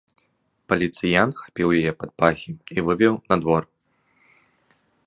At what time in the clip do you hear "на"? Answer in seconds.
3.31-3.35